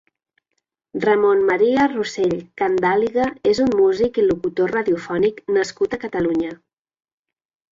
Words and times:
Ramon 1.01 1.43
Maria 1.49 1.83
Rosell 1.91 2.33
Candàliga 2.61 3.27
és 3.51 3.61
un 3.67 3.69
músic 3.83 4.19
i 4.23 4.25
locutor 4.31 4.75
radiofònic 4.77 5.45
nascut 5.59 5.95
a 5.99 6.05
Catalunya. 6.07 6.53